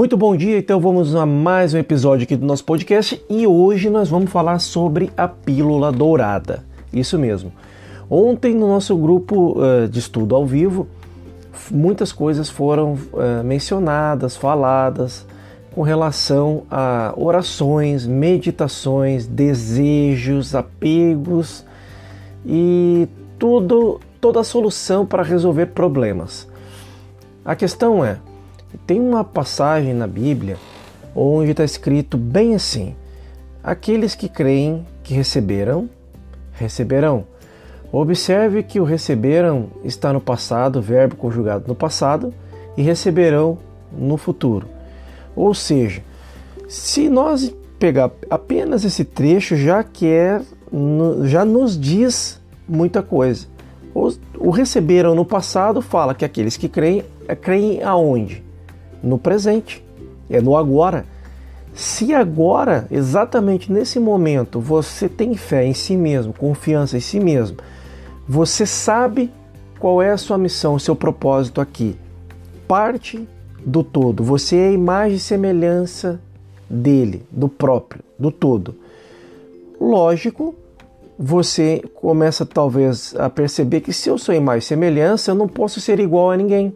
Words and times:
Muito 0.00 0.16
bom 0.16 0.34
dia, 0.34 0.56
então 0.56 0.80
vamos 0.80 1.14
a 1.14 1.26
mais 1.26 1.74
um 1.74 1.78
episódio 1.78 2.24
aqui 2.24 2.34
do 2.34 2.46
nosso 2.46 2.64
podcast 2.64 3.22
e 3.28 3.46
hoje 3.46 3.90
nós 3.90 4.08
vamos 4.08 4.30
falar 4.30 4.58
sobre 4.58 5.12
a 5.14 5.28
pílula 5.28 5.92
dourada. 5.92 6.64
Isso 6.90 7.18
mesmo. 7.18 7.52
Ontem 8.08 8.54
no 8.54 8.66
nosso 8.66 8.96
grupo 8.96 9.58
uh, 9.60 9.86
de 9.86 9.98
estudo 9.98 10.34
ao 10.34 10.46
vivo, 10.46 10.88
muitas 11.70 12.12
coisas 12.12 12.48
foram 12.48 12.94
uh, 12.94 13.44
mencionadas, 13.44 14.38
faladas 14.38 15.26
com 15.74 15.82
relação 15.82 16.62
a 16.70 17.12
orações, 17.14 18.06
meditações, 18.06 19.26
desejos, 19.26 20.54
apegos 20.54 21.62
e 22.46 23.06
tudo, 23.38 24.00
toda 24.18 24.40
a 24.40 24.44
solução 24.44 25.04
para 25.04 25.22
resolver 25.22 25.66
problemas. 25.66 26.48
A 27.44 27.54
questão 27.54 28.02
é, 28.02 28.16
tem 28.86 29.00
uma 29.00 29.24
passagem 29.24 29.94
na 29.94 30.06
Bíblia 30.06 30.56
onde 31.14 31.50
está 31.50 31.64
escrito 31.64 32.16
bem 32.16 32.54
assim: 32.54 32.94
aqueles 33.62 34.14
que 34.14 34.28
creem 34.28 34.86
que 35.02 35.14
receberam, 35.14 35.88
receberão. 36.52 37.24
Observe 37.92 38.62
que 38.62 38.78
o 38.78 38.84
receberam 38.84 39.68
está 39.82 40.12
no 40.12 40.20
passado, 40.20 40.80
verbo 40.80 41.16
conjugado 41.16 41.64
no 41.66 41.74
passado, 41.74 42.32
e 42.76 42.82
receberão 42.82 43.58
no 43.92 44.16
futuro. 44.16 44.68
Ou 45.34 45.52
seja, 45.54 46.02
se 46.68 47.08
nós 47.08 47.52
pegar 47.80 48.12
apenas 48.28 48.84
esse 48.84 49.04
trecho, 49.04 49.56
já 49.56 49.82
quer, 49.82 50.42
já 51.24 51.44
nos 51.44 51.78
diz 51.78 52.40
muita 52.68 53.02
coisa. 53.02 53.48
O 54.38 54.50
receberam 54.50 55.16
no 55.16 55.24
passado 55.24 55.82
fala 55.82 56.14
que 56.14 56.24
aqueles 56.24 56.56
que 56.56 56.68
creem, 56.68 57.04
creem 57.40 57.82
aonde? 57.82 58.44
No 59.02 59.18
presente, 59.18 59.84
é 60.28 60.40
no 60.40 60.56
agora. 60.56 61.04
Se 61.72 62.12
agora, 62.12 62.86
exatamente 62.90 63.72
nesse 63.72 64.00
momento, 64.00 64.60
você 64.60 65.08
tem 65.08 65.34
fé 65.34 65.64
em 65.64 65.74
si 65.74 65.96
mesmo, 65.96 66.32
confiança 66.32 66.96
em 66.96 67.00
si 67.00 67.20
mesmo, 67.20 67.58
você 68.28 68.66
sabe 68.66 69.32
qual 69.78 70.02
é 70.02 70.10
a 70.10 70.18
sua 70.18 70.36
missão, 70.36 70.74
o 70.74 70.80
seu 70.80 70.94
propósito 70.94 71.60
aqui. 71.60 71.96
Parte 72.68 73.26
do 73.64 73.82
todo. 73.82 74.22
Você 74.22 74.56
é 74.56 74.68
a 74.68 74.72
imagem 74.72 75.16
e 75.16 75.20
semelhança 75.20 76.20
dele, 76.68 77.24
do 77.30 77.48
próprio, 77.48 78.02
do 78.18 78.30
todo. 78.30 78.74
Lógico, 79.80 80.54
você 81.18 81.82
começa 81.94 82.46
talvez 82.46 83.14
a 83.18 83.28
perceber 83.28 83.80
que 83.80 83.92
se 83.92 84.08
eu 84.08 84.18
sou 84.18 84.34
imagem 84.34 84.60
e 84.60 84.62
semelhança, 84.62 85.30
eu 85.30 85.34
não 85.34 85.48
posso 85.48 85.80
ser 85.80 85.98
igual 86.00 86.30
a 86.30 86.36
ninguém. 86.36 86.74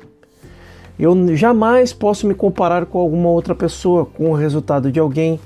Eu 0.98 1.36
jamais 1.36 1.92
posso 1.92 2.26
me 2.26 2.34
comparar 2.34 2.86
com 2.86 2.98
alguma 2.98 3.28
outra 3.28 3.54
pessoa, 3.54 4.06
com 4.06 4.30
o 4.30 4.34
resultado 4.34 4.92
de 4.92 5.00
alguém. 5.00 5.40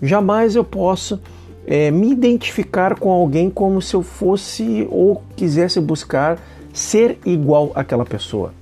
Jamais 0.00 0.54
eu 0.54 0.62
posso 0.62 1.20
é, 1.66 1.90
me 1.90 2.10
identificar 2.10 2.98
com 2.98 3.10
alguém 3.10 3.50
como 3.50 3.82
se 3.82 3.94
eu 3.94 4.02
fosse 4.02 4.86
ou 4.90 5.22
quisesse 5.34 5.80
buscar 5.80 6.38
ser 6.72 7.18
igual 7.24 7.72
àquela 7.74 8.04
pessoa. 8.04 8.52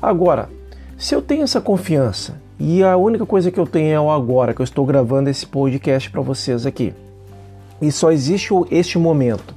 Agora, 0.00 0.48
se 0.96 1.14
eu 1.14 1.22
tenho 1.22 1.42
essa 1.42 1.60
confiança 1.60 2.40
e 2.58 2.82
a 2.82 2.96
única 2.96 3.26
coisa 3.26 3.50
que 3.50 3.58
eu 3.58 3.66
tenho 3.66 3.92
é 3.92 4.00
o 4.00 4.10
agora, 4.10 4.54
que 4.54 4.60
eu 4.60 4.64
estou 4.64 4.84
gravando 4.84 5.30
esse 5.30 5.46
podcast 5.46 6.10
para 6.10 6.20
vocês 6.20 6.66
aqui, 6.66 6.94
e 7.80 7.90
só 7.90 8.12
existe 8.12 8.52
este 8.70 8.98
momento. 8.98 9.54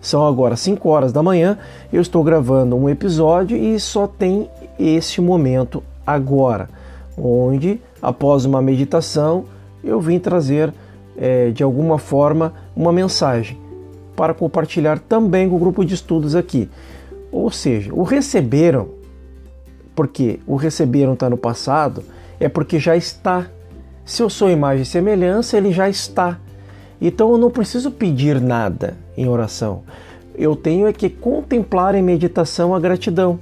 São 0.00 0.24
agora 0.24 0.54
5 0.54 0.88
horas 0.88 1.12
da 1.12 1.22
manhã, 1.22 1.58
eu 1.92 2.00
estou 2.00 2.22
gravando 2.22 2.76
um 2.76 2.88
episódio 2.88 3.56
e 3.56 3.78
só 3.80 4.06
tem 4.06 4.48
este 4.78 5.20
momento 5.20 5.82
agora, 6.06 6.68
onde 7.16 7.80
após 8.00 8.44
uma 8.44 8.60
meditação 8.60 9.44
eu 9.82 10.00
vim 10.00 10.18
trazer 10.18 10.72
é, 11.16 11.50
de 11.50 11.62
alguma 11.62 11.98
forma 11.98 12.52
uma 12.74 12.92
mensagem 12.92 13.58
para 14.14 14.34
compartilhar 14.34 14.98
também 14.98 15.48
com 15.48 15.56
o 15.56 15.58
grupo 15.58 15.84
de 15.84 15.94
estudos 15.94 16.34
aqui. 16.34 16.68
Ou 17.30 17.50
seja, 17.50 17.92
o 17.92 18.02
receberam, 18.02 18.88
porque 19.94 20.40
o 20.46 20.56
receberam 20.56 21.12
está 21.12 21.28
no 21.28 21.36
passado, 21.36 22.02
é 22.40 22.48
porque 22.48 22.78
já 22.78 22.96
está. 22.96 23.46
Se 24.04 24.22
eu 24.22 24.30
sou 24.30 24.50
imagem 24.50 24.82
e 24.82 24.86
semelhança, 24.86 25.56
ele 25.56 25.72
já 25.72 25.88
está. 25.88 26.38
Então 27.00 27.30
eu 27.32 27.38
não 27.38 27.50
preciso 27.50 27.90
pedir 27.90 28.40
nada 28.40 28.96
em 29.16 29.28
oração. 29.28 29.82
Eu 30.34 30.56
tenho 30.56 30.86
é 30.86 30.92
que 30.92 31.08
contemplar 31.10 31.94
em 31.94 32.02
meditação 32.02 32.74
a 32.74 32.80
gratidão. 32.80 33.38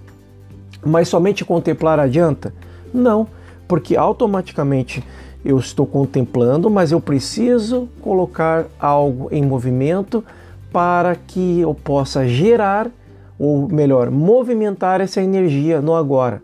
Mas 0.85 1.09
somente 1.09 1.45
contemplar 1.45 1.99
adianta? 1.99 2.53
Não, 2.93 3.27
porque 3.67 3.97
automaticamente 3.97 5.03
eu 5.45 5.59
estou 5.59 5.87
contemplando, 5.87 6.71
mas 6.71 6.93
eu 6.93 7.01
preciso 7.01 7.89
colocar 8.01 8.67
algo 8.79 9.29
em 9.31 9.45
movimento 9.45 10.25
para 10.73 11.15
que 11.15 11.61
eu 11.61 11.75
possa 11.75 12.27
gerar, 12.27 12.91
ou 13.39 13.69
melhor, 13.69 14.11
movimentar 14.11 15.01
essa 15.01 15.21
energia 15.21 15.81
no 15.81 15.95
agora. 15.95 16.43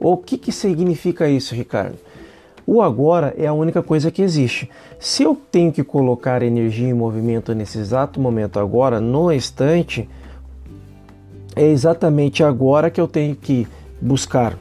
O 0.00 0.16
que, 0.16 0.38
que 0.38 0.52
significa 0.52 1.28
isso, 1.28 1.54
Ricardo? 1.54 1.96
O 2.64 2.82
agora 2.82 3.34
é 3.36 3.46
a 3.46 3.52
única 3.52 3.82
coisa 3.82 4.10
que 4.10 4.22
existe. 4.22 4.70
Se 5.00 5.22
eu 5.22 5.36
tenho 5.50 5.72
que 5.72 5.82
colocar 5.82 6.42
energia 6.42 6.88
em 6.88 6.92
movimento 6.92 7.54
nesse 7.54 7.78
exato 7.78 8.20
momento 8.20 8.60
agora, 8.60 9.00
no 9.00 9.32
instante, 9.32 10.08
é 11.58 11.66
exatamente 11.66 12.44
agora 12.44 12.88
que 12.88 13.00
eu 13.00 13.08
tenho 13.08 13.34
que 13.34 13.66
buscar, 14.00 14.56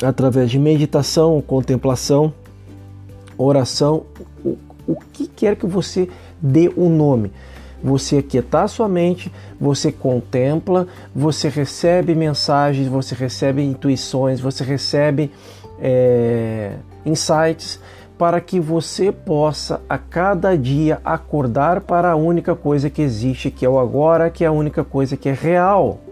através 0.00 0.48
de 0.48 0.60
meditação, 0.60 1.42
contemplação, 1.42 2.32
oração, 3.36 4.06
o, 4.44 4.56
o 4.86 4.94
que 5.12 5.26
quer 5.26 5.56
que 5.56 5.66
você 5.66 6.08
dê 6.40 6.68
o 6.76 6.84
um 6.84 6.88
nome. 6.88 7.32
Você 7.82 8.18
aquietar 8.18 8.68
sua 8.68 8.88
mente, 8.88 9.30
você 9.60 9.90
contempla, 9.90 10.86
você 11.12 11.48
recebe 11.48 12.14
mensagens, 12.14 12.86
você 12.86 13.14
recebe 13.16 13.64
intuições, 13.64 14.38
você 14.40 14.62
recebe 14.62 15.32
é, 15.80 16.76
insights 17.04 17.80
para 18.16 18.40
que 18.40 18.60
você 18.60 19.10
possa 19.10 19.80
a 19.88 19.98
cada 19.98 20.56
dia 20.56 21.00
acordar 21.04 21.80
para 21.80 22.12
a 22.12 22.16
única 22.16 22.54
coisa 22.54 22.88
que 22.88 23.02
existe, 23.02 23.50
que 23.50 23.66
é 23.66 23.68
o 23.68 23.78
agora, 23.80 24.30
que 24.30 24.44
é 24.44 24.46
a 24.46 24.52
única 24.52 24.84
coisa 24.84 25.16
que 25.16 25.28
é 25.28 25.32
real. 25.32 26.03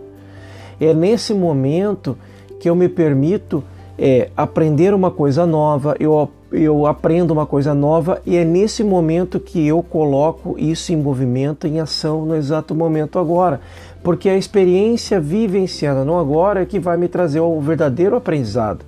É 0.85 0.93
nesse 0.93 1.33
momento 1.33 2.19
que 2.59 2.69
eu 2.69 2.75
me 2.75 2.89
permito 2.89 3.63
é, 3.97 4.31
aprender 4.37 4.93
uma 4.93 5.13
coisa 5.13 5.47
nova, 5.47 5.95
eu, 6.01 6.29
eu 6.51 6.87
aprendo 6.87 7.31
uma 7.31 7.47
coisa 7.47 7.73
nova 7.73 8.21
e 8.27 8.37
é 8.37 8.45
nesse 8.45 8.83
momento 8.83 9.39
que 9.39 9.65
eu 9.65 9.81
coloco 9.81 10.57
isso 10.59 10.93
em 10.93 10.97
movimento, 10.97 11.69
em 11.69 11.79
ação 11.79 12.27
no 12.27 12.35
exato 12.35 12.75
momento 12.75 13.17
agora. 13.19 13.61
Porque 14.03 14.29
a 14.29 14.37
experiência 14.37 15.21
vivenciada 15.21 16.05
no 16.05 16.19
agora 16.19 16.63
é 16.63 16.67
que 16.67 16.81
vai 16.81 16.97
me 16.97 17.07
trazer 17.07 17.39
o 17.39 17.61
verdadeiro 17.61 18.17
aprendizado. 18.17 18.85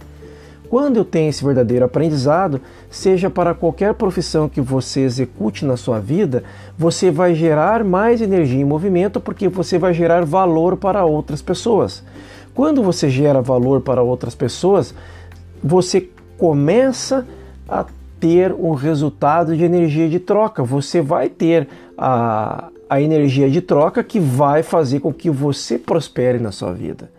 Quando 0.68 0.96
eu 0.96 1.04
tenho 1.04 1.28
esse 1.28 1.44
verdadeiro 1.44 1.84
aprendizado, 1.84 2.60
seja 2.90 3.28
para 3.28 3.54
qualquer 3.54 3.94
profissão 3.94 4.48
que 4.48 4.60
você 4.60 5.00
execute 5.00 5.64
na 5.64 5.76
sua 5.76 6.00
vida, 6.00 6.42
você 6.76 7.10
vai 7.10 7.34
gerar 7.34 7.84
mais 7.84 8.20
energia 8.20 8.60
em 8.60 8.64
movimento 8.64 9.20
porque 9.20 9.48
você 9.48 9.78
vai 9.78 9.92
gerar 9.92 10.24
valor 10.24 10.76
para 10.76 11.04
outras 11.04 11.42
pessoas. 11.42 12.02
Quando 12.54 12.82
você 12.82 13.08
gera 13.10 13.42
valor 13.42 13.80
para 13.80 14.02
outras 14.02 14.34
pessoas, 14.34 14.94
você 15.62 16.08
começa 16.38 17.26
a 17.68 17.84
ter 18.18 18.52
um 18.52 18.72
resultado 18.72 19.56
de 19.56 19.64
energia 19.64 20.08
de 20.08 20.18
troca. 20.18 20.62
Você 20.62 21.02
vai 21.02 21.28
ter 21.28 21.68
a, 21.98 22.68
a 22.88 23.00
energia 23.00 23.50
de 23.50 23.60
troca 23.60 24.02
que 24.02 24.18
vai 24.18 24.62
fazer 24.62 25.00
com 25.00 25.12
que 25.12 25.28
você 25.28 25.78
prospere 25.78 26.38
na 26.38 26.50
sua 26.52 26.72
vida. 26.72 27.10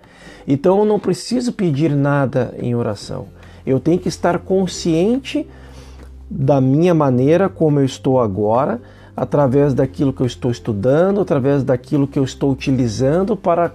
Então 0.47 0.79
eu 0.79 0.85
não 0.85 0.99
preciso 0.99 1.53
pedir 1.53 1.91
nada 1.91 2.53
em 2.59 2.75
oração. 2.75 3.27
Eu 3.65 3.79
tenho 3.79 3.99
que 3.99 4.07
estar 4.07 4.39
consciente 4.39 5.47
da 6.29 6.61
minha 6.61 6.93
maneira 6.93 7.49
como 7.49 7.79
eu 7.79 7.85
estou 7.85 8.19
agora, 8.19 8.81
através 9.15 9.73
daquilo 9.73 10.11
que 10.13 10.21
eu 10.21 10.25
estou 10.25 10.51
estudando, 10.51 11.21
através 11.21 11.63
daquilo 11.63 12.07
que 12.07 12.19
eu 12.19 12.23
estou 12.23 12.51
utilizando 12.51 13.35
para 13.35 13.73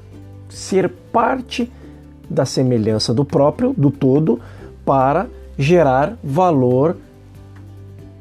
ser 0.49 0.89
parte 1.13 1.71
da 2.29 2.45
semelhança 2.45 3.13
do 3.15 3.25
próprio, 3.25 3.75
do 3.77 3.91
todo, 3.91 4.39
para 4.85 5.27
gerar 5.59 6.17
valor 6.23 6.97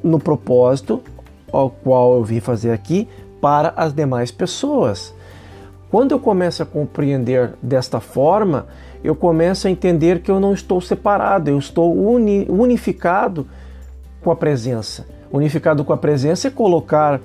no 0.03 0.19
propósito 0.19 1.01
ao 1.51 1.69
qual 1.69 2.15
eu 2.15 2.23
vim 2.23 2.39
fazer 2.39 2.71
aqui 2.71 3.07
para 3.41 3.73
as 3.75 3.93
demais 3.93 4.31
pessoas. 4.31 5.13
Quando 5.89 6.11
eu 6.11 6.19
começo 6.19 6.61
a 6.61 6.65
compreender 6.65 7.53
desta 7.61 7.99
forma, 7.99 8.67
eu 9.03 9.15
começo 9.15 9.67
a 9.67 9.71
entender 9.71 10.21
que 10.21 10.29
eu 10.29 10.39
não 10.39 10.53
estou 10.53 10.79
separado, 10.79 11.49
eu 11.49 11.57
estou 11.57 11.95
uni, 11.97 12.45
unificado 12.47 13.47
com 14.21 14.29
a 14.29 14.35
presença. 14.35 15.07
Unificado 15.31 15.83
com 15.83 15.91
a 15.91 15.97
presença 15.97 16.47
é 16.47 16.51
colocar 16.51 17.19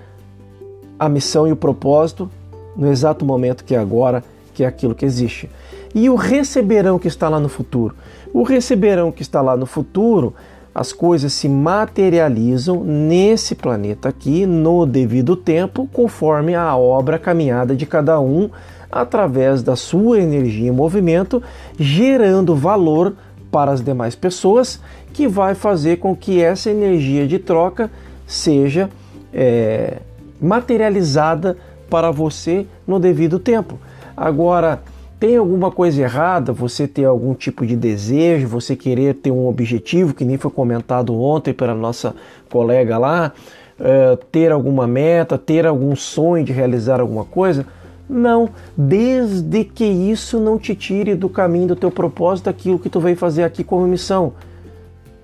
a 0.99 1.09
missão 1.09 1.47
e 1.47 1.53
o 1.53 1.57
propósito 1.57 2.31
no 2.77 2.91
exato 2.91 3.25
momento 3.25 3.65
que 3.65 3.75
é 3.75 3.79
agora, 3.79 4.25
que 4.55 4.65
é 4.65 4.67
aquilo 4.67 4.95
que 4.95 5.05
existe. 5.05 5.51
E 5.95 6.09
o 6.09 6.15
receberão 6.15 6.99
que 6.99 7.09
está 7.09 7.29
lá 7.29 7.39
no 7.39 7.49
futuro. 7.49 7.95
O 8.33 8.43
receberão 8.43 9.13
que 9.13 9.23
está 9.23 9.43
lá 9.43 9.57
no 9.57 9.67
futuro, 9.67 10.35
as 10.75 10.93
coisas 10.93 11.33
se 11.33 11.49
materializam 11.49 12.83
nesse 12.83 13.55
planeta 13.55 14.09
aqui, 14.09 14.45
no 14.45 14.85
devido 14.85 15.37
tempo, 15.37 15.89
conforme 15.93 16.55
a 16.55 16.77
obra 16.77 17.19
caminhada 17.19 17.77
de 17.77 17.87
cada 17.87 18.19
um, 18.19 18.51
através 18.91 19.63
da 19.63 19.77
sua 19.77 20.21
energia 20.21 20.69
em 20.69 20.73
movimento, 20.73 21.43
gerando 21.79 22.57
valor 22.57 23.15
para 23.53 23.71
as 23.71 23.81
demais 23.81 24.17
pessoas, 24.17 24.81
que 25.13 25.29
vai 25.29 25.55
fazer 25.55 25.99
com 25.99 26.17
que 26.17 26.43
essa 26.43 26.71
energia 26.71 27.27
de 27.27 27.39
troca 27.39 27.89
seja 28.27 28.91
é, 29.33 29.99
materializada 30.41 31.57
para 31.89 32.11
você 32.11 32.67
no 32.85 32.99
devido 32.99 33.39
tempo. 33.39 33.79
Agora, 34.17 34.83
tem 35.19 35.37
alguma 35.37 35.71
coisa 35.71 36.03
errada 36.03 36.53
você 36.53 36.87
ter 36.87 37.05
algum 37.05 37.35
tipo 37.35 37.65
de 37.67 37.77
desejo, 37.77 38.49
você 38.49 38.77
querer 38.77 39.15
ter 39.15 39.31
um 39.31 39.47
objetivo, 39.47 40.15
que 40.15 40.25
nem 40.25 40.37
foi 40.37 40.51
comentado 40.51 41.19
ontem 41.19 41.53
pela 41.53 41.75
nossa 41.75 42.15
colega 42.51 42.99
lá, 42.99 43.33
uh, 43.79 44.17
ter 44.31 44.53
alguma 44.53 44.87
meta, 44.87 45.39
ter 45.39 45.67
algum 45.67 45.95
sonho 45.97 46.45
de 46.45 46.53
realizar 46.53 47.01
alguma 47.01 47.25
coisa? 47.25 47.67
Não, 48.09 48.51
desde 48.77 49.65
que 49.65 49.85
isso 49.85 50.39
não 50.39 50.59
te 50.59 50.75
tire 50.75 51.15
do 51.15 51.29
caminho 51.29 51.69
do 51.69 51.77
teu 51.77 51.91
propósito, 51.91 52.47
daquilo 52.47 52.79
que 52.79 52.91
tu 52.91 53.01
veio 53.01 53.17
fazer 53.17 53.45
aqui 53.45 53.65
como 53.65 53.87
missão. 53.87 54.35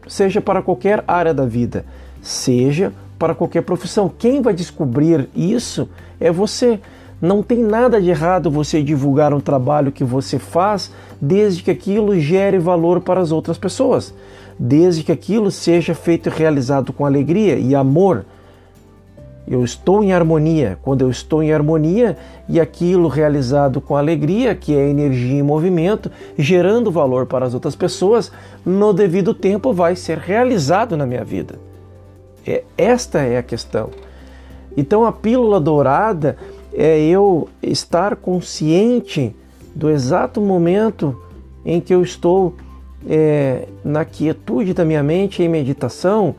Seja 0.08 0.40
para 0.40 0.62
qualquer 0.62 1.04
área 1.06 1.34
da 1.34 1.44
vida, 1.44 1.84
seja 2.22 2.93
para 3.19 3.34
qualquer 3.34 3.62
profissão. 3.62 4.08
Quem 4.08 4.40
vai 4.40 4.54
descobrir 4.54 5.28
isso 5.36 5.88
é 6.19 6.32
você. 6.32 6.81
Não 7.20 7.43
tem 7.43 7.58
nada 7.58 8.00
de 8.00 8.08
errado 8.08 8.50
você 8.50 8.82
divulgar 8.82 9.34
um 9.34 9.40
trabalho 9.40 9.93
que 9.93 10.02
você 10.02 10.38
faz, 10.38 10.90
desde 11.20 11.62
que 11.62 11.70
aquilo 11.70 12.19
gere 12.19 12.58
valor 12.58 13.00
para 13.00 13.20
as 13.20 13.31
outras 13.31 13.58
pessoas, 13.58 14.14
desde 14.58 15.02
que 15.02 15.12
aquilo 15.12 15.50
seja 15.50 15.94
feito 15.94 16.28
e 16.28 16.32
realizado 16.32 16.93
com 16.93 17.05
alegria 17.05 17.56
e 17.56 17.75
amor. 17.75 18.25
Eu 19.46 19.64
estou 19.64 20.02
em 20.02 20.12
harmonia. 20.12 20.78
Quando 20.81 21.02
eu 21.02 21.11
estou 21.11 21.43
em 21.43 21.52
harmonia 21.52 22.17
e 22.49 22.61
aquilo 22.61 23.08
realizado 23.08 23.81
com 23.81 23.96
alegria, 23.96 24.55
que 24.55 24.75
é 24.75 24.88
energia 24.88 25.40
em 25.40 25.43
movimento, 25.43 26.11
gerando 26.38 26.90
valor 26.90 27.26
para 27.26 27.44
as 27.44 27.52
outras 27.52 27.75
pessoas, 27.75 28.31
no 28.64 28.93
devido 28.93 29.34
tempo 29.34 29.72
vai 29.72 29.96
ser 29.96 30.19
realizado 30.19 30.96
na 30.96 31.05
minha 31.05 31.25
vida. 31.25 31.58
É, 32.46 32.62
esta 32.78 33.19
é 33.19 33.38
a 33.38 33.43
questão. 33.43 33.90
Então 34.76 35.05
a 35.05 35.12
pílula 35.12 35.61
dourada 35.61 36.37
é 36.72 37.00
eu 37.00 37.49
estar 37.62 38.17
consciente 38.17 39.34
do 39.75 39.90
exato 39.90 40.40
momento 40.40 41.20
em 41.64 41.81
que 41.81 41.94
eu 41.94 42.02
estou 42.02 42.55
é, 43.08 43.67
na 43.84 44.05
quietude 44.05 44.75
da 44.75 44.84
minha 44.84 45.02
mente 45.02 45.43
em 45.43 45.49
meditação, 45.49 46.34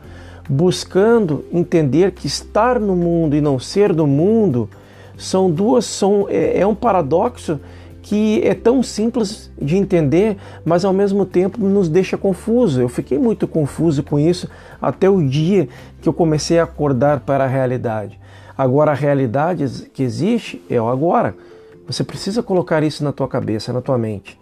buscando 0.48 1.44
entender 1.52 2.12
que 2.12 2.26
estar 2.26 2.78
no 2.78 2.96
mundo 2.96 3.36
e 3.36 3.40
não 3.40 3.58
ser 3.58 3.92
do 3.92 4.06
mundo 4.06 4.68
são 5.16 5.50
duas 5.50 5.84
são 5.84 6.26
é, 6.28 6.60
é 6.60 6.66
um 6.66 6.74
paradoxo 6.74 7.60
que 8.02 8.42
é 8.44 8.52
tão 8.52 8.82
simples 8.82 9.50
de 9.60 9.76
entender, 9.76 10.36
mas 10.64 10.84
ao 10.84 10.92
mesmo 10.92 11.24
tempo 11.24 11.58
nos 11.58 11.88
deixa 11.88 12.18
confuso. 12.18 12.80
Eu 12.80 12.88
fiquei 12.88 13.16
muito 13.16 13.46
confuso 13.46 14.02
com 14.02 14.18
isso 14.18 14.50
até 14.80 15.08
o 15.08 15.22
dia 15.26 15.68
que 16.00 16.08
eu 16.08 16.12
comecei 16.12 16.58
a 16.58 16.64
acordar 16.64 17.20
para 17.20 17.44
a 17.44 17.46
realidade. 17.46 18.18
Agora 18.56 18.90
a 18.90 18.94
realidade 18.94 19.90
que 19.92 20.02
existe 20.02 20.62
é 20.68 20.80
o 20.80 20.88
agora. 20.88 21.34
Você 21.86 22.04
precisa 22.04 22.42
colocar 22.42 22.82
isso 22.82 23.02
na 23.02 23.12
tua 23.12 23.28
cabeça, 23.28 23.72
na 23.72 23.80
tua 23.80 23.98
mente. 23.98 24.38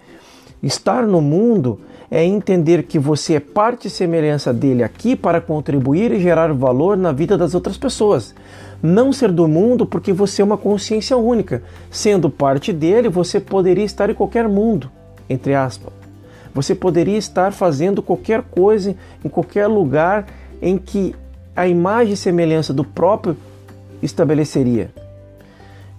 Estar 0.62 1.06
no 1.06 1.20
mundo 1.20 1.80
é 2.10 2.24
entender 2.24 2.82
que 2.82 2.98
você 2.98 3.34
é 3.34 3.40
parte 3.40 3.86
e 3.86 3.90
semelhança 3.90 4.52
dele 4.52 4.82
aqui 4.82 5.14
para 5.14 5.40
contribuir 5.40 6.12
e 6.12 6.20
gerar 6.20 6.52
valor 6.52 6.96
na 6.96 7.12
vida 7.12 7.38
das 7.38 7.54
outras 7.54 7.78
pessoas. 7.78 8.34
Não 8.82 9.12
ser 9.12 9.30
do 9.30 9.46
mundo 9.46 9.86
porque 9.86 10.12
você 10.12 10.42
é 10.42 10.44
uma 10.44 10.58
consciência 10.58 11.16
única. 11.16 11.62
Sendo 11.90 12.28
parte 12.28 12.72
dele, 12.72 13.08
você 13.08 13.38
poderia 13.38 13.84
estar 13.84 14.10
em 14.10 14.14
qualquer 14.14 14.48
mundo, 14.48 14.90
entre 15.28 15.54
aspas. 15.54 15.92
Você 16.52 16.74
poderia 16.74 17.16
estar 17.16 17.52
fazendo 17.52 18.02
qualquer 18.02 18.42
coisa 18.42 18.96
em 19.24 19.28
qualquer 19.28 19.68
lugar 19.68 20.26
em 20.60 20.76
que 20.76 21.14
a 21.54 21.68
imagem 21.68 22.14
e 22.14 22.16
semelhança 22.16 22.72
do 22.72 22.84
próprio 22.84 23.36
estabeleceria. 24.02 24.90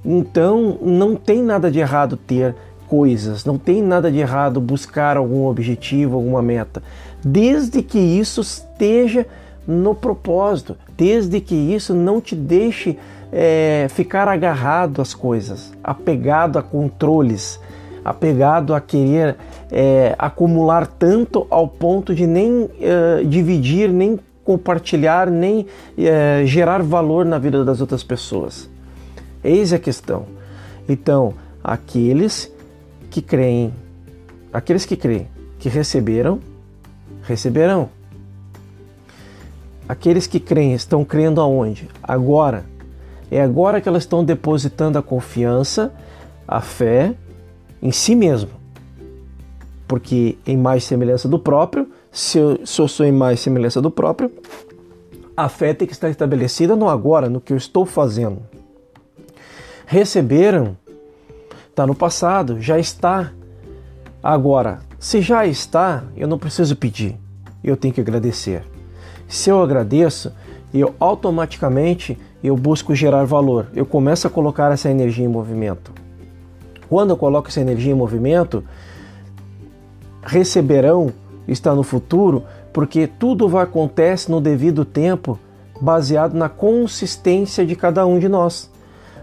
Então, 0.03 0.77
não 0.81 1.15
tem 1.15 1.43
nada 1.43 1.69
de 1.69 1.79
errado 1.79 2.17
ter 2.17 2.55
coisas, 2.87 3.45
não 3.45 3.57
tem 3.57 3.81
nada 3.81 4.11
de 4.11 4.17
errado 4.17 4.59
buscar 4.59 5.15
algum 5.15 5.45
objetivo, 5.45 6.15
alguma 6.15 6.41
meta, 6.41 6.83
desde 7.23 7.81
que 7.81 7.99
isso 7.99 8.41
esteja 8.41 9.25
no 9.67 9.95
propósito, 9.95 10.75
desde 10.97 11.39
que 11.39 11.55
isso 11.55 11.93
não 11.93 12.19
te 12.19 12.35
deixe 12.35 12.97
é, 13.31 13.87
ficar 13.89 14.27
agarrado 14.27 15.01
às 15.01 15.13
coisas, 15.13 15.71
apegado 15.83 16.59
a 16.59 16.63
controles, 16.63 17.59
apegado 18.03 18.73
a 18.73 18.81
querer 18.81 19.37
é, 19.71 20.15
acumular 20.17 20.85
tanto 20.85 21.47
ao 21.49 21.67
ponto 21.67 22.13
de 22.13 22.27
nem 22.27 22.69
é, 22.81 23.23
dividir, 23.23 23.89
nem 23.89 24.19
compartilhar 24.51 25.31
nem 25.31 25.65
é, 25.97 26.43
gerar 26.45 26.81
valor 26.81 27.25
na 27.25 27.39
vida 27.39 27.63
das 27.63 27.79
outras 27.79 28.03
pessoas. 28.03 28.69
Eis 29.41 29.71
a 29.71 29.79
questão. 29.79 30.25
Então, 30.89 31.33
aqueles 31.63 32.51
que 33.09 33.21
creem, 33.21 33.73
aqueles 34.51 34.85
que 34.85 34.97
creem 34.97 35.27
que 35.57 35.69
receberam, 35.69 36.39
receberão. 37.23 37.89
Aqueles 39.87 40.27
que 40.27 40.39
creem 40.39 40.73
estão 40.73 41.05
crendo 41.05 41.39
aonde? 41.39 41.87
Agora. 42.03 42.65
É 43.29 43.41
agora 43.41 43.79
que 43.79 43.87
elas 43.87 44.03
estão 44.03 44.25
depositando 44.25 44.97
a 44.97 45.01
confiança, 45.01 45.93
a 46.45 46.59
fé 46.59 47.15
em 47.81 47.91
si 47.91 48.13
mesmo. 48.13 48.49
Porque 49.87 50.37
em 50.45 50.57
mais 50.57 50.83
semelhança 50.83 51.29
do 51.29 51.39
próprio, 51.39 51.87
se 52.11 52.37
eu, 52.37 52.65
se 52.65 52.81
eu 52.81 52.87
sou 52.87 53.05
em 53.05 53.11
mais 53.11 53.39
semelhança 53.39 53.81
do 53.81 53.89
próprio, 53.89 54.31
a 55.35 55.47
fé 55.47 55.73
tem 55.73 55.87
que 55.87 55.93
estar 55.93 56.09
estabelecida 56.09 56.75
no 56.75 56.89
agora, 56.89 57.29
no 57.29 57.39
que 57.39 57.53
eu 57.53 57.57
estou 57.57 57.85
fazendo. 57.85 58.41
Receberam, 59.85 60.77
está 61.69 61.87
no 61.87 61.95
passado, 61.95 62.61
já 62.61 62.77
está. 62.77 63.31
Agora, 64.21 64.79
se 64.99 65.21
já 65.21 65.45
está, 65.45 66.03
eu 66.15 66.27
não 66.27 66.37
preciso 66.37 66.75
pedir, 66.75 67.17
eu 67.63 67.77
tenho 67.77 67.93
que 67.93 68.01
agradecer. 68.01 68.63
Se 69.27 69.49
eu 69.49 69.61
agradeço, 69.61 70.33
eu 70.73 70.93
automaticamente 70.99 72.17
eu 72.43 72.55
busco 72.57 72.93
gerar 72.93 73.23
valor. 73.23 73.67
Eu 73.73 73.85
começo 73.85 74.27
a 74.27 74.29
colocar 74.29 74.71
essa 74.71 74.89
energia 74.89 75.25
em 75.25 75.29
movimento. 75.29 75.91
Quando 76.89 77.11
eu 77.11 77.17
coloco 77.17 77.47
essa 77.47 77.61
energia 77.61 77.93
em 77.93 77.95
movimento, 77.95 78.63
receberão 80.21 81.13
está 81.47 81.73
no 81.73 81.83
futuro, 81.83 82.43
porque 82.71 83.07
tudo 83.07 83.47
vai 83.47 83.63
acontece 83.63 84.29
no 84.29 84.39
devido 84.39 84.85
tempo, 84.85 85.39
baseado 85.79 86.33
na 86.33 86.47
consistência 86.47 87.65
de 87.65 87.75
cada 87.75 88.05
um 88.05 88.19
de 88.19 88.29
nós, 88.29 88.69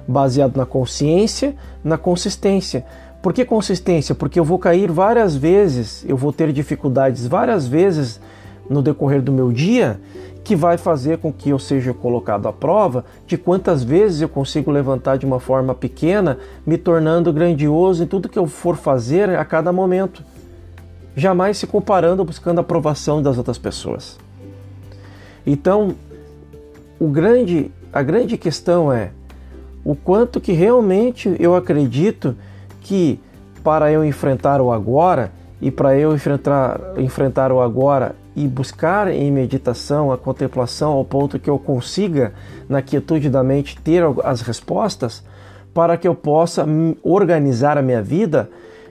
baseado 0.06 0.56
na 0.56 0.66
consciência, 0.66 1.54
na 1.82 1.96
consistência. 1.96 2.84
Por 3.22 3.32
que 3.32 3.44
consistência? 3.44 4.14
Porque 4.14 4.38
eu 4.38 4.44
vou 4.44 4.58
cair 4.58 4.90
várias 4.90 5.36
vezes, 5.36 6.04
eu 6.08 6.16
vou 6.16 6.32
ter 6.32 6.52
dificuldades 6.52 7.26
várias 7.26 7.66
vezes 7.66 8.20
no 8.68 8.82
decorrer 8.82 9.22
do 9.22 9.32
meu 9.32 9.50
dia, 9.50 10.00
que 10.44 10.56
vai 10.56 10.78
fazer 10.78 11.18
com 11.18 11.32
que 11.32 11.50
eu 11.50 11.58
seja 11.58 11.92
colocado 11.92 12.48
à 12.48 12.52
prova 12.52 13.04
de 13.26 13.36
quantas 13.36 13.82
vezes 13.82 14.22
eu 14.22 14.28
consigo 14.28 14.70
levantar 14.70 15.18
de 15.18 15.26
uma 15.26 15.38
forma 15.38 15.74
pequena, 15.74 16.38
me 16.66 16.78
tornando 16.78 17.32
grandioso 17.32 18.02
em 18.02 18.06
tudo 18.06 18.28
que 18.28 18.38
eu 18.38 18.46
for 18.46 18.76
fazer 18.76 19.30
a 19.30 19.44
cada 19.44 19.72
momento 19.72 20.24
jamais 21.18 21.58
se 21.58 21.66
comparando 21.66 22.22
ou 22.22 22.26
buscando 22.26 22.58
a 22.58 22.60
aprovação 22.60 23.20
das 23.20 23.36
outras 23.36 23.58
pessoas. 23.58 24.18
Então, 25.44 25.94
o 26.98 27.08
grande, 27.08 27.70
a 27.92 28.02
grande 28.02 28.38
questão 28.38 28.92
é 28.92 29.10
o 29.84 29.94
quanto 29.94 30.40
que 30.40 30.52
realmente 30.52 31.34
eu 31.40 31.56
acredito 31.56 32.36
que 32.80 33.20
para 33.64 33.90
eu 33.90 34.04
enfrentar 34.04 34.60
o 34.60 34.70
agora 34.70 35.32
e 35.60 35.70
para 35.70 35.98
eu 35.98 36.14
enfrentar, 36.14 36.80
enfrentar 36.98 37.50
o 37.50 37.60
agora 37.60 38.14
e 38.36 38.46
buscar 38.46 39.08
em 39.08 39.32
meditação 39.32 40.12
a 40.12 40.18
contemplação 40.18 40.92
ao 40.92 41.04
ponto 41.04 41.38
que 41.38 41.50
eu 41.50 41.58
consiga, 41.58 42.32
na 42.68 42.80
quietude 42.80 43.28
da 43.28 43.42
mente, 43.42 43.76
ter 43.76 44.04
as 44.22 44.40
respostas, 44.42 45.24
para 45.74 45.96
que 45.96 46.06
eu 46.06 46.14
possa 46.14 46.64
organizar 47.02 47.76
a 47.76 47.82
minha 47.82 48.00
vida 48.00 48.48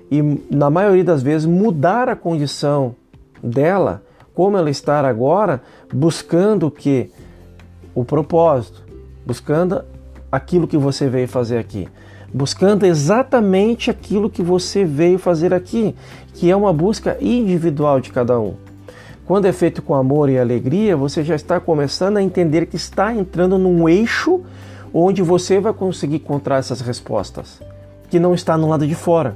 e, 0.10 0.22
na 0.50 0.70
maioria 0.70 1.04
das 1.04 1.22
vezes, 1.22 1.46
mudar 1.46 2.10
a 2.10 2.16
condição 2.16 2.96
dela, 3.42 4.04
como 4.34 4.58
ela 4.58 4.70
está 4.70 5.00
agora, 5.08 5.62
buscando 5.94 6.68
o 6.68 6.72
que? 6.72 7.12
O 7.94 8.06
propósito, 8.06 8.84
buscando 9.26 9.84
aquilo 10.32 10.68
que 10.68 10.78
você 10.78 11.10
veio 11.10 11.28
fazer 11.28 11.58
aqui, 11.58 11.88
buscando 12.34 12.86
exatamente 12.86 13.90
aquilo 13.90 14.30
que 14.30 14.44
você 14.44 14.86
veio 14.86 15.18
fazer 15.18 15.54
aqui, 15.54 15.96
que 16.34 16.50
é 16.52 16.56
uma 16.56 16.72
busca 16.72 17.18
individual 17.20 18.00
de 18.00 18.12
cada 18.12 18.40
um. 18.40 18.56
Quando 19.26 19.46
é 19.46 19.52
feito 19.52 19.82
com 19.82 19.94
amor 19.94 20.30
e 20.30 20.40
alegria, 20.40 20.96
você 20.96 21.24
já 21.24 21.36
está 21.36 21.60
começando 21.60 22.18
a 22.18 22.24
entender 22.24 22.68
que 22.68 22.78
está 22.78 23.14
entrando 23.14 23.58
num 23.58 23.90
eixo 23.90 24.42
onde 24.94 25.22
você 25.22 25.60
vai 25.60 25.74
conseguir 25.74 26.16
encontrar 26.16 26.58
essas 26.58 26.80
respostas, 26.80 27.60
que 28.10 28.20
não 28.20 28.34
está 28.34 28.58
no 28.58 28.70
lado 28.70 28.88
de 28.88 28.96
fora. 28.96 29.36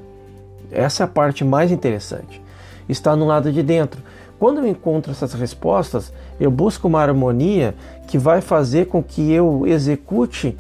Essa 0.71 1.03
é 1.03 1.05
a 1.05 1.07
parte 1.07 1.43
mais 1.43 1.71
interessante. 1.71 2.41
Está 2.87 3.15
no 3.15 3.25
lado 3.25 3.51
de 3.51 3.61
dentro. 3.61 4.01
Quando 4.39 4.59
eu 4.59 4.67
encontro 4.67 5.11
essas 5.11 5.33
respostas, 5.33 6.11
eu 6.39 6.49
busco 6.49 6.87
uma 6.87 7.01
harmonia 7.01 7.75
que 8.07 8.17
vai 8.17 8.41
fazer 8.41 8.87
com 8.87 9.03
que 9.03 9.31
eu 9.31 9.67
execute 9.67 10.57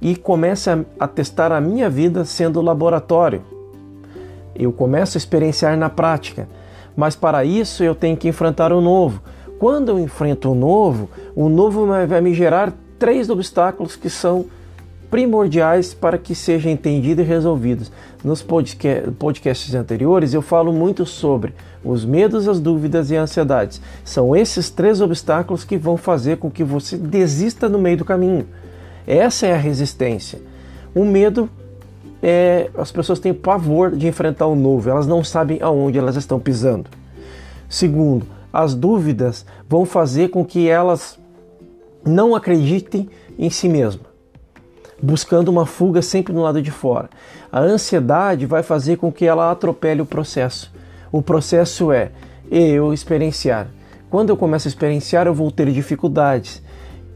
e 0.00 0.16
comece 0.16 0.70
a, 0.70 0.80
a 0.98 1.06
testar 1.06 1.52
a 1.52 1.60
minha 1.60 1.88
vida 1.88 2.24
sendo 2.24 2.60
laboratório. 2.60 3.42
Eu 4.54 4.72
começo 4.72 5.16
a 5.16 5.20
experienciar 5.20 5.76
na 5.76 5.88
prática, 5.88 6.48
mas 6.96 7.14
para 7.14 7.44
isso 7.44 7.84
eu 7.84 7.94
tenho 7.94 8.16
que 8.16 8.28
enfrentar 8.28 8.72
o 8.72 8.80
novo. 8.80 9.22
Quando 9.58 9.90
eu 9.90 9.98
enfrento 9.98 10.50
o 10.50 10.54
novo, 10.54 11.08
o 11.36 11.48
novo 11.48 11.86
vai 11.86 12.20
me 12.20 12.34
gerar 12.34 12.72
três 12.98 13.30
obstáculos 13.30 13.94
que 13.94 14.10
são 14.10 14.46
primordiais 15.10 15.92
para 15.92 16.16
que 16.16 16.34
sejam 16.34 16.70
entendidos 16.70 17.24
e 17.24 17.28
resolvidos. 17.28 17.90
Nos 18.22 18.42
podcasts 18.42 19.74
anteriores 19.74 20.32
eu 20.32 20.40
falo 20.40 20.72
muito 20.72 21.04
sobre 21.04 21.52
os 21.84 22.04
medos, 22.04 22.46
as 22.46 22.60
dúvidas 22.60 23.10
e 23.10 23.16
ansiedades. 23.16 23.80
São 24.04 24.36
esses 24.36 24.70
três 24.70 25.00
obstáculos 25.00 25.64
que 25.64 25.76
vão 25.76 25.96
fazer 25.96 26.36
com 26.38 26.50
que 26.50 26.62
você 26.62 26.96
desista 26.96 27.68
no 27.68 27.78
meio 27.78 27.96
do 27.96 28.04
caminho. 28.04 28.46
Essa 29.06 29.46
é 29.46 29.52
a 29.52 29.58
resistência. 29.58 30.38
O 30.94 31.04
medo 31.04 31.50
é 32.22 32.70
as 32.76 32.92
pessoas 32.92 33.18
têm 33.18 33.34
pavor 33.34 33.96
de 33.96 34.06
enfrentar 34.06 34.46
o 34.46 34.54
novo, 34.54 34.88
elas 34.88 35.06
não 35.06 35.24
sabem 35.24 35.58
aonde 35.60 35.98
elas 35.98 36.16
estão 36.16 36.38
pisando. 36.38 36.88
Segundo, 37.68 38.26
as 38.52 38.74
dúvidas 38.74 39.46
vão 39.68 39.84
fazer 39.84 40.28
com 40.28 40.44
que 40.44 40.68
elas 40.68 41.18
não 42.04 42.34
acreditem 42.34 43.08
em 43.38 43.48
si 43.48 43.68
mesmas 43.68 44.09
buscando 45.02 45.48
uma 45.48 45.66
fuga 45.66 46.02
sempre 46.02 46.32
no 46.32 46.42
lado 46.42 46.60
de 46.60 46.70
fora. 46.70 47.08
A 47.50 47.60
ansiedade 47.60 48.46
vai 48.46 48.62
fazer 48.62 48.96
com 48.96 49.10
que 49.10 49.26
ela 49.26 49.50
atropele 49.50 50.02
o 50.02 50.06
processo. 50.06 50.72
O 51.10 51.22
processo 51.22 51.92
é 51.92 52.10
eu 52.50 52.92
experienciar. 52.92 53.68
Quando 54.10 54.30
eu 54.30 54.36
começo 54.36 54.66
a 54.66 54.70
experienciar, 54.70 55.26
eu 55.26 55.34
vou 55.34 55.50
ter 55.50 55.70
dificuldades. 55.70 56.62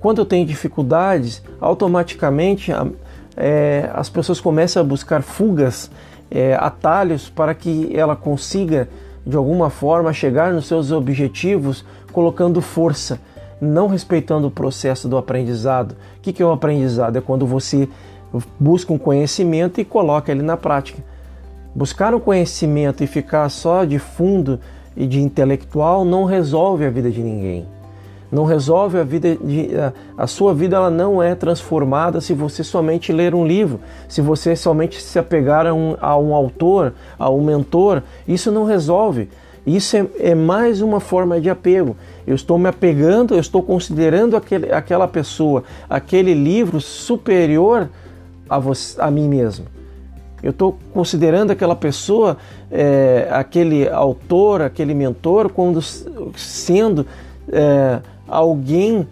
Quando 0.00 0.18
eu 0.18 0.24
tenho 0.24 0.46
dificuldades, 0.46 1.42
automaticamente 1.60 2.70
é, 3.36 3.90
as 3.92 4.08
pessoas 4.08 4.40
começam 4.40 4.80
a 4.80 4.84
buscar 4.84 5.22
fugas, 5.22 5.90
é, 6.30 6.54
atalhos 6.54 7.28
para 7.28 7.54
que 7.54 7.90
ela 7.94 8.16
consiga 8.16 8.88
de 9.26 9.36
alguma 9.36 9.70
forma 9.70 10.12
chegar 10.12 10.52
nos 10.52 10.66
seus 10.66 10.90
objetivos 10.92 11.84
colocando 12.12 12.60
força 12.60 13.18
não 13.64 13.86
respeitando 13.86 14.48
o 14.48 14.50
processo 14.50 15.08
do 15.08 15.16
aprendizado. 15.16 15.96
O 16.18 16.20
que 16.20 16.42
é 16.42 16.46
o 16.46 16.52
aprendizado? 16.52 17.16
É 17.16 17.20
quando 17.20 17.46
você 17.46 17.88
busca 18.58 18.92
um 18.92 18.98
conhecimento 18.98 19.80
e 19.80 19.84
coloca 19.84 20.30
ele 20.30 20.42
na 20.42 20.56
prática. 20.56 21.02
Buscar 21.74 22.14
um 22.14 22.20
conhecimento 22.20 23.02
e 23.02 23.06
ficar 23.06 23.48
só 23.48 23.84
de 23.84 23.98
fundo 23.98 24.60
e 24.96 25.06
de 25.06 25.20
intelectual 25.20 26.04
não 26.04 26.24
resolve 26.24 26.84
a 26.84 26.90
vida 26.90 27.10
de 27.10 27.20
ninguém. 27.20 27.66
Não 28.30 28.44
resolve 28.44 28.98
a 28.98 29.04
vida 29.04 29.36
de, 29.36 29.70
a, 30.18 30.26
sua 30.26 30.52
vida 30.52 30.76
ela 30.76 30.90
não 30.90 31.22
é 31.22 31.34
transformada 31.34 32.20
se 32.20 32.34
você 32.34 32.64
somente 32.64 33.12
ler 33.12 33.34
um 33.34 33.46
livro, 33.46 33.80
se 34.08 34.20
você 34.20 34.56
somente 34.56 35.00
se 35.00 35.18
apegar 35.18 35.66
a 35.66 35.74
um, 35.74 35.96
a 36.00 36.18
um 36.18 36.34
autor, 36.34 36.94
a 37.16 37.30
um 37.30 37.44
mentor, 37.44 38.02
isso 38.26 38.50
não 38.50 38.64
resolve. 38.64 39.28
Isso 39.66 39.96
é, 39.96 40.06
é 40.18 40.34
mais 40.34 40.82
uma 40.82 41.00
forma 41.00 41.40
de 41.40 41.48
apego. 41.48 41.96
Eu 42.26 42.34
estou 42.34 42.58
me 42.58 42.68
apegando, 42.68 43.34
eu 43.34 43.40
estou 43.40 43.62
considerando 43.62 44.36
aquele, 44.36 44.70
aquela 44.72 45.08
pessoa, 45.08 45.64
aquele 45.88 46.34
livro 46.34 46.80
superior 46.80 47.88
a, 48.48 48.58
você, 48.58 49.00
a 49.00 49.10
mim 49.10 49.28
mesmo. 49.28 49.66
Eu 50.42 50.50
estou 50.50 50.76
considerando 50.92 51.50
aquela 51.50 51.74
pessoa, 51.74 52.36
é, 52.70 53.26
aquele 53.30 53.88
autor, 53.88 54.60
aquele 54.60 54.92
mentor, 54.92 55.48
como 55.48 55.80
sendo 56.36 57.06
é, 57.50 58.00
alguém 58.28 59.08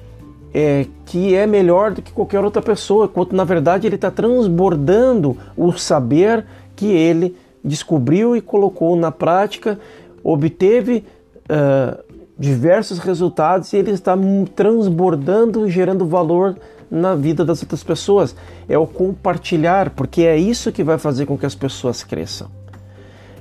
é, 0.53 0.87
que 1.07 1.35
é 1.35 1.47
melhor 1.47 1.93
do 1.93 2.03
que 2.03 2.13
qualquer 2.13 2.45
outra 2.45 2.61
pessoa, 2.61 3.09
quando 3.09 3.33
na 3.33 3.45
verdade 3.45 3.87
ele 3.87 3.95
está 3.95 4.11
transbordando 4.11 5.37
o 5.57 5.73
saber 5.73 6.45
que 6.77 6.87
ele 6.87 7.35
descobriu 7.65 8.37
e 8.37 8.41
colocou 8.41 8.97
na 8.97 9.11
prática 9.11 9.79
obteve 10.23 11.05
uh, 11.45 12.03
diversos 12.39 12.99
resultados 12.99 13.73
e 13.73 13.77
ele 13.77 13.93
está 13.93 14.17
transbordando 14.55 15.67
e 15.67 15.71
gerando 15.71 16.07
valor 16.07 16.57
na 16.91 17.15
vida 17.15 17.45
das 17.45 17.63
outras 17.63 17.83
pessoas. 17.83 18.35
É 18.69 18.77
o 18.77 18.87
compartilhar, 18.87 19.91
porque 19.91 20.23
é 20.23 20.37
isso 20.37 20.73
que 20.73 20.85
vai 20.85 20.99
fazer 20.99 21.27
com 21.27 21.39
que 21.39 21.47
as 21.47 21.55
pessoas 21.55 22.03
cresçam. 22.03 22.51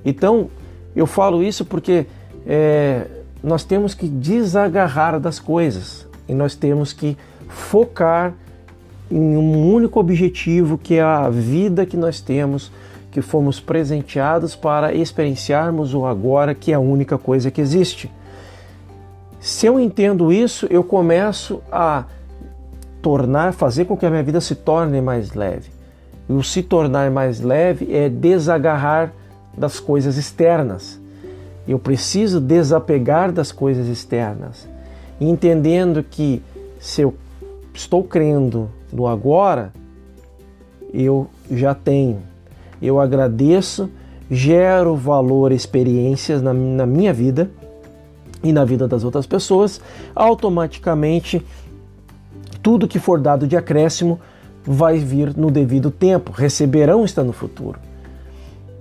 Então, 0.06 0.50
eu 0.96 1.06
falo 1.06 1.44
isso 1.44 1.66
porque 1.66 2.06
é, 2.46 3.08
nós 3.44 3.64
temos 3.64 3.94
que 3.94 4.08
desagarrar 4.08 5.20
das 5.20 5.40
coisas 5.40 6.08
e 6.28 6.34
nós 6.34 6.56
temos 6.56 6.94
que 6.94 7.18
focar 7.48 8.34
em 9.10 9.38
um 9.38 9.74
único 9.74 10.00
objetivo 10.00 10.78
que 10.78 10.96
é 10.96 11.02
a 11.02 11.30
vida 11.30 11.86
que 11.86 11.98
nós 11.98 12.22
temos 12.22 12.72
que 13.12 13.22
fomos 13.22 13.60
presenteados 13.60 14.56
para 14.56 14.94
experienciarmos 14.94 15.94
o 15.94 16.06
agora, 16.06 16.56
que 16.56 16.72
é 16.72 16.76
a 16.76 16.80
única 16.80 17.18
coisa 17.18 17.52
que 17.52 17.60
existe. 17.60 18.10
Se 19.40 19.66
eu 19.66 19.80
entendo 19.80 20.32
isso, 20.32 20.66
eu 20.70 20.84
começo 20.84 21.62
a 21.72 22.06
tornar, 23.02 23.54
fazer 23.54 23.86
com 23.86 23.98
que 23.98 24.06
a 24.06 24.10
minha 24.10 24.24
vida 24.24 24.40
se 24.40 24.56
torne 24.56 25.02
mais 25.02 25.34
leve. 25.34 25.70
E 26.30 26.34
o 26.34 26.42
se 26.42 26.64
tornar 26.64 27.12
mais 27.12 27.42
leve 27.42 27.94
é 27.94 28.08
desagarrar 28.08 29.12
das 29.58 29.80
coisas 29.80 30.16
externas. 30.16 31.00
Eu 31.68 31.78
preciso 31.78 32.40
desapegar 32.40 33.32
das 33.32 33.52
coisas 33.52 33.88
externas, 33.88 34.68
entendendo 35.20 36.04
que 36.04 36.42
se 36.80 37.02
eu 37.02 37.14
estou 37.74 38.04
crendo 38.04 38.70
no 38.92 39.08
agora, 39.08 39.74
eu 40.94 41.28
já 41.50 41.74
tenho 41.76 42.31
eu 42.82 43.00
agradeço, 43.00 43.90
gero 44.30 44.96
valor, 44.96 45.52
experiências 45.52 46.42
na, 46.42 46.54
na 46.54 46.86
minha 46.86 47.14
vida 47.14 47.50
e 48.44 48.52
na 48.52 48.66
vida 48.66 48.88
das 48.88 49.04
outras 49.04 49.26
pessoas, 49.26 49.80
automaticamente 50.16 51.46
tudo 52.62 52.88
que 52.88 53.00
for 53.00 53.20
dado 53.20 53.48
de 53.48 53.56
acréscimo 53.56 54.20
vai 54.64 54.98
vir 54.98 55.36
no 55.36 55.50
devido 55.50 55.90
tempo, 55.90 56.32
receberão 56.32 57.04
está 57.04 57.24
no 57.24 57.34
futuro. 57.34 57.80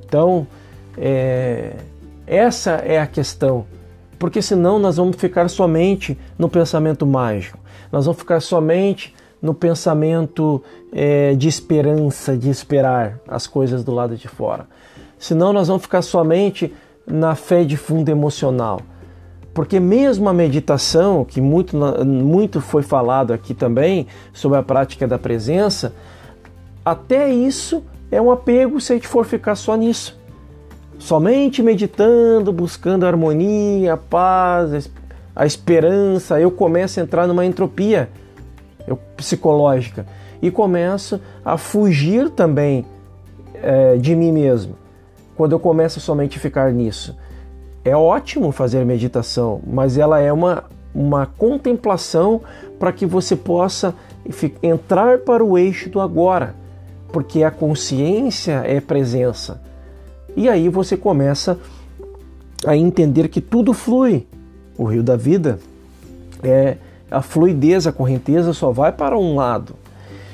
Então, 0.04 0.46
é, 0.96 1.76
essa 2.26 2.72
é 2.72 2.98
a 2.98 3.06
questão, 3.06 3.64
porque 4.18 4.42
senão 4.42 4.78
nós 4.78 4.96
vamos 4.96 5.16
ficar 5.16 5.48
somente 5.48 6.18
no 6.38 6.48
pensamento 6.48 7.06
mágico, 7.06 7.58
nós 7.90 8.04
vamos 8.06 8.20
ficar 8.20 8.40
somente 8.40 9.14
no 9.40 9.54
pensamento 9.54 10.62
é, 10.92 11.34
de 11.34 11.48
esperança, 11.48 12.36
de 12.36 12.50
esperar 12.50 13.18
as 13.26 13.46
coisas 13.46 13.82
do 13.82 13.92
lado 13.92 14.16
de 14.16 14.28
fora. 14.28 14.66
Senão 15.18 15.52
nós 15.52 15.68
vamos 15.68 15.82
ficar 15.82 16.02
somente 16.02 16.72
na 17.06 17.34
fé 17.34 17.64
de 17.64 17.76
fundo 17.76 18.08
emocional. 18.08 18.80
Porque 19.52 19.80
mesmo 19.80 20.28
a 20.28 20.32
meditação, 20.32 21.24
que 21.24 21.40
muito, 21.40 21.76
muito 21.76 22.60
foi 22.60 22.82
falado 22.82 23.32
aqui 23.32 23.52
também 23.52 24.06
sobre 24.32 24.58
a 24.58 24.62
prática 24.62 25.08
da 25.08 25.18
presença, 25.18 25.92
até 26.84 27.30
isso 27.30 27.82
é 28.10 28.20
um 28.20 28.30
apego 28.30 28.80
se 28.80 28.92
a 28.92 28.96
gente 28.96 29.08
for 29.08 29.24
ficar 29.24 29.56
só 29.56 29.76
nisso. 29.76 30.18
Somente 30.98 31.62
meditando, 31.62 32.52
buscando 32.52 33.06
harmonia, 33.06 33.96
paz, 33.96 34.90
a 35.34 35.46
esperança, 35.46 36.40
eu 36.40 36.50
começo 36.50 37.00
a 37.00 37.02
entrar 37.02 37.26
numa 37.26 37.44
entropia 37.44 38.10
psicológica 39.16 40.06
e 40.42 40.50
começo 40.50 41.20
a 41.44 41.56
fugir 41.56 42.30
também 42.30 42.84
é, 43.54 43.96
de 43.96 44.14
mim 44.14 44.32
mesmo. 44.32 44.74
Quando 45.36 45.52
eu 45.52 45.60
começo 45.60 46.00
somente 46.00 46.38
a 46.38 46.40
ficar 46.40 46.72
nisso, 46.72 47.16
é 47.84 47.96
ótimo 47.96 48.52
fazer 48.52 48.84
meditação, 48.84 49.60
mas 49.66 49.96
ela 49.96 50.20
é 50.20 50.32
uma, 50.32 50.64
uma 50.94 51.26
contemplação 51.26 52.42
para 52.78 52.92
que 52.92 53.06
você 53.06 53.34
possa 53.34 53.94
entrar 54.62 55.18
para 55.18 55.44
o 55.44 55.56
eixo 55.56 55.88
do 55.88 56.00
agora, 56.00 56.54
porque 57.12 57.42
a 57.42 57.50
consciência 57.50 58.62
é 58.66 58.80
presença. 58.80 59.60
E 60.36 60.48
aí 60.48 60.68
você 60.68 60.96
começa 60.96 61.58
a 62.66 62.76
entender 62.76 63.28
que 63.28 63.40
tudo 63.40 63.72
flui. 63.72 64.26
O 64.76 64.84
rio 64.84 65.02
da 65.02 65.16
vida 65.16 65.58
é 66.42 66.76
a 67.10 67.20
fluidez, 67.22 67.86
a 67.86 67.92
correnteza 67.92 68.52
só 68.52 68.70
vai 68.70 68.92
para 68.92 69.18
um 69.18 69.34
lado. 69.34 69.74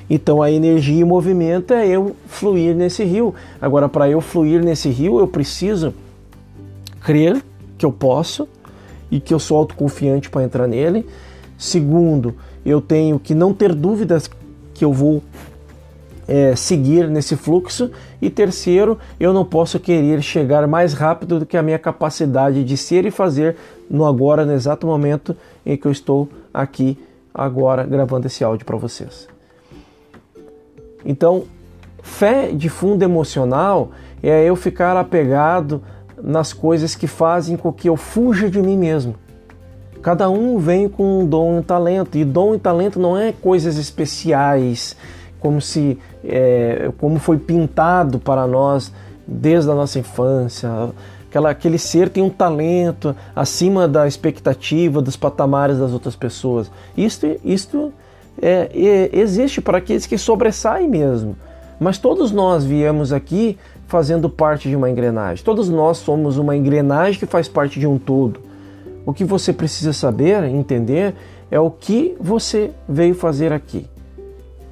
Então 0.08 0.42
a 0.42 0.50
energia 0.50 1.00
e 1.00 1.04
movimento 1.04 1.72
é 1.72 1.86
eu 1.86 2.14
fluir 2.26 2.74
nesse 2.74 3.04
rio. 3.04 3.34
Agora, 3.60 3.88
para 3.88 4.08
eu 4.08 4.20
fluir 4.20 4.62
nesse 4.62 4.88
rio, 4.88 5.18
eu 5.18 5.26
preciso 5.26 5.94
crer 7.00 7.42
que 7.76 7.84
eu 7.84 7.92
posso 7.92 8.48
e 9.10 9.20
que 9.20 9.34
eu 9.34 9.38
sou 9.38 9.58
autoconfiante 9.58 10.30
para 10.30 10.44
entrar 10.44 10.66
nele. 10.66 11.06
Segundo, 11.58 12.34
eu 12.64 12.80
tenho 12.80 13.18
que 13.18 13.34
não 13.34 13.52
ter 13.52 13.74
dúvidas 13.74 14.30
que 14.74 14.84
eu 14.84 14.92
vou 14.92 15.22
é, 16.28 16.54
seguir 16.54 17.08
nesse 17.08 17.36
fluxo. 17.36 17.90
E 18.20 18.30
terceiro, 18.30 18.98
eu 19.18 19.32
não 19.32 19.44
posso 19.44 19.78
querer 19.78 20.22
chegar 20.22 20.66
mais 20.66 20.92
rápido 20.92 21.40
do 21.40 21.46
que 21.46 21.56
a 21.56 21.62
minha 21.62 21.78
capacidade 21.78 22.64
de 22.64 22.76
ser 22.76 23.04
e 23.06 23.10
fazer 23.10 23.56
no 23.88 24.04
agora, 24.04 24.44
no 24.44 24.52
exato 24.52 24.86
momento 24.86 25.36
em 25.64 25.76
que 25.76 25.86
eu 25.86 25.92
estou 25.92 26.28
aqui 26.56 26.98
agora 27.34 27.84
gravando 27.84 28.26
esse 28.26 28.42
áudio 28.42 28.64
para 28.64 28.76
vocês. 28.76 29.28
Então, 31.04 31.44
fé 32.02 32.50
de 32.50 32.68
fundo 32.68 33.02
emocional 33.02 33.90
é 34.22 34.44
eu 34.44 34.56
ficar 34.56 34.96
apegado 34.96 35.82
nas 36.20 36.52
coisas 36.52 36.94
que 36.94 37.06
fazem 37.06 37.56
com 37.56 37.70
que 37.72 37.88
eu 37.88 37.96
fuja 37.96 38.48
de 38.48 38.60
mim 38.60 38.76
mesmo. 38.76 39.14
Cada 40.02 40.30
um 40.30 40.58
vem 40.58 40.88
com 40.88 41.20
um 41.20 41.26
dom 41.26 41.56
e 41.56 41.58
um 41.58 41.62
talento, 41.62 42.16
e 42.16 42.24
dom 42.24 42.54
e 42.54 42.58
talento 42.58 42.98
não 42.98 43.18
é 43.18 43.32
coisas 43.32 43.76
especiais, 43.76 44.96
como 45.38 45.60
se 45.60 45.98
é, 46.24 46.90
como 46.98 47.18
foi 47.18 47.38
pintado 47.38 48.18
para 48.18 48.46
nós 48.46 48.92
desde 49.26 49.70
a 49.70 49.74
nossa 49.74 49.98
infância. 49.98 50.70
Aquela, 51.36 51.50
aquele 51.50 51.76
ser 51.76 52.08
tem 52.08 52.22
um 52.22 52.30
talento 52.30 53.14
acima 53.34 53.86
da 53.86 54.08
expectativa, 54.08 55.02
dos 55.02 55.18
patamares 55.18 55.76
das 55.78 55.92
outras 55.92 56.16
pessoas. 56.16 56.70
Isto, 56.96 57.26
isto 57.44 57.92
é, 58.40 58.70
é, 58.72 59.10
existe 59.12 59.60
para 59.60 59.76
aqueles 59.76 60.06
que 60.06 60.16
sobressaem 60.16 60.88
mesmo. 60.88 61.36
Mas 61.78 61.98
todos 61.98 62.32
nós 62.32 62.64
viemos 62.64 63.12
aqui 63.12 63.58
fazendo 63.86 64.30
parte 64.30 64.66
de 64.66 64.74
uma 64.74 64.88
engrenagem. 64.88 65.44
Todos 65.44 65.68
nós 65.68 65.98
somos 65.98 66.38
uma 66.38 66.56
engrenagem 66.56 67.20
que 67.20 67.26
faz 67.26 67.48
parte 67.48 67.78
de 67.78 67.86
um 67.86 67.98
todo. 67.98 68.40
O 69.04 69.12
que 69.12 69.22
você 69.22 69.52
precisa 69.52 69.92
saber, 69.92 70.42
entender, 70.44 71.14
é 71.50 71.60
o 71.60 71.70
que 71.70 72.16
você 72.18 72.70
veio 72.88 73.14
fazer 73.14 73.52
aqui. 73.52 73.86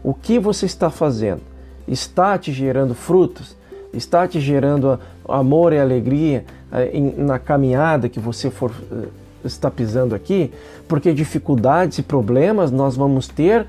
O 0.03 0.15
que 0.15 0.39
você 0.39 0.65
está 0.65 0.89
fazendo? 0.89 1.43
Está 1.87 2.39
te 2.39 2.51
gerando 2.55 2.95
frutos? 2.95 3.55
Está 3.95 4.27
te 4.27 4.41
gerando 4.41 4.99
amor 5.29 5.73
e 5.73 5.79
alegria 5.79 6.45
eh, 6.73 7.13
na 7.17 7.39
caminhada 7.39 8.09
que 8.09 8.19
você 8.19 8.51
for 8.51 8.73
eh, 8.91 9.09
está 9.45 9.71
pisando 9.71 10.15
aqui? 10.15 10.53
Porque 10.89 11.13
dificuldades 11.13 11.99
e 11.99 12.03
problemas 12.03 12.71
nós 12.71 12.97
vamos 12.97 13.29
ter 13.29 13.67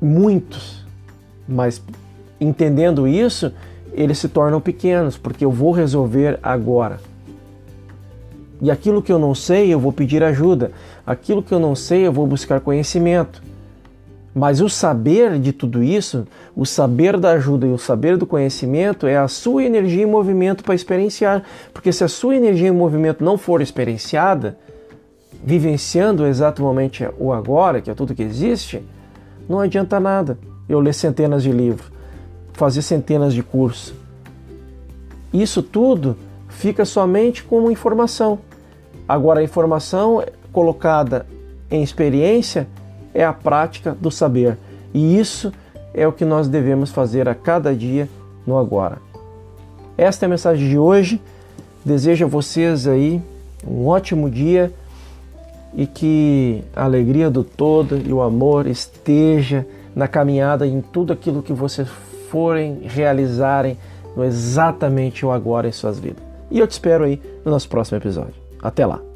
muitos, 0.00 0.86
mas 1.48 1.82
entendendo 2.40 3.08
isso, 3.08 3.52
eles 3.92 4.18
se 4.18 4.28
tornam 4.28 4.60
pequenos, 4.60 5.16
porque 5.16 5.44
eu 5.44 5.50
vou 5.50 5.72
resolver 5.72 6.38
agora. 6.42 7.00
E 8.60 8.70
aquilo 8.70 9.02
que 9.02 9.12
eu 9.12 9.18
não 9.18 9.34
sei, 9.34 9.72
eu 9.72 9.78
vou 9.78 9.92
pedir 9.92 10.22
ajuda. 10.22 10.72
Aquilo 11.06 11.42
que 11.42 11.52
eu 11.52 11.60
não 11.60 11.74
sei, 11.74 12.06
eu 12.06 12.12
vou 12.12 12.26
buscar 12.26 12.60
conhecimento. 12.60 13.42
Mas 14.34 14.60
o 14.60 14.68
saber 14.68 15.38
de 15.38 15.52
tudo 15.52 15.82
isso, 15.82 16.26
o 16.54 16.64
saber 16.64 17.16
da 17.16 17.30
ajuda 17.30 17.66
e 17.66 17.72
o 17.72 17.78
saber 17.78 18.16
do 18.16 18.26
conhecimento 18.26 19.06
é 19.06 19.16
a 19.16 19.26
sua 19.26 19.64
energia 19.64 20.02
em 20.02 20.06
movimento 20.06 20.62
para 20.62 20.74
experienciar. 20.74 21.42
Porque 21.72 21.92
se 21.92 22.04
a 22.04 22.08
sua 22.08 22.36
energia 22.36 22.68
em 22.68 22.72
movimento 22.72 23.24
não 23.24 23.38
for 23.38 23.60
experienciada, 23.60 24.56
vivenciando 25.42 26.26
exatamente 26.26 27.08
o 27.18 27.32
agora, 27.32 27.80
que 27.80 27.90
é 27.90 27.94
tudo 27.94 28.14
que 28.14 28.22
existe, 28.22 28.82
não 29.48 29.60
adianta 29.60 29.98
nada 29.98 30.38
eu 30.68 30.78
ler 30.80 30.92
centenas 30.92 31.42
de 31.42 31.50
livros, 31.50 31.90
fazer 32.52 32.82
centenas 32.82 33.32
de 33.32 33.42
cursos. 33.42 33.94
Isso 35.32 35.62
tudo 35.62 36.16
fica 36.48 36.84
somente 36.84 37.42
como 37.42 37.70
informação. 37.70 38.38
Agora, 39.08 39.40
a 39.40 39.42
informação 39.42 40.22
colocada 40.52 41.26
em 41.70 41.82
experiência 41.82 42.66
é 43.14 43.24
a 43.24 43.32
prática 43.32 43.96
do 43.98 44.10
saber. 44.10 44.56
E 44.92 45.18
isso 45.18 45.52
é 45.94 46.06
o 46.06 46.12
que 46.12 46.24
nós 46.24 46.48
devemos 46.48 46.90
fazer 46.90 47.28
a 47.28 47.34
cada 47.34 47.74
dia 47.74 48.08
no 48.46 48.56
agora. 48.56 48.98
Esta 49.96 50.24
é 50.24 50.26
a 50.26 50.30
mensagem 50.30 50.68
de 50.68 50.78
hoje. 50.78 51.20
Desejo 51.84 52.24
a 52.24 52.28
vocês 52.28 52.86
aí 52.86 53.22
um 53.66 53.86
ótimo 53.86 54.30
dia 54.30 54.72
e 55.74 55.86
que 55.86 56.62
a 56.74 56.84
alegria 56.84 57.30
do 57.30 57.44
todo 57.44 57.98
e 57.98 58.12
o 58.12 58.22
amor 58.22 58.66
esteja 58.66 59.66
na 59.94 60.06
caminhada 60.06 60.66
em 60.66 60.80
tudo 60.80 61.12
aquilo 61.12 61.42
que 61.42 61.52
vocês 61.52 61.88
forem 62.30 62.80
realizarem 62.84 63.76
no 64.16 64.24
exatamente 64.24 65.24
o 65.24 65.30
agora 65.30 65.68
em 65.68 65.72
suas 65.72 65.98
vidas. 65.98 66.22
E 66.50 66.58
eu 66.58 66.66
te 66.66 66.72
espero 66.72 67.04
aí 67.04 67.20
no 67.44 67.50
nosso 67.50 67.68
próximo 67.68 67.98
episódio. 67.98 68.34
Até 68.62 68.86
lá! 68.86 69.07